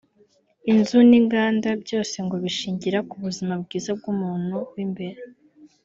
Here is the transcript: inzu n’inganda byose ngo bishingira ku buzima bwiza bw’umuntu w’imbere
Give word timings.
inzu 0.71 0.97
n’inganda 1.09 1.69
byose 1.83 2.15
ngo 2.25 2.35
bishingira 2.43 2.99
ku 3.09 3.15
buzima 3.23 3.53
bwiza 3.63 3.91
bw’umuntu 3.99 4.55
w’imbere 4.73 5.21